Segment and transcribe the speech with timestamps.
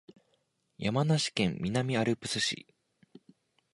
[0.79, 2.65] 山梨県南アルプス市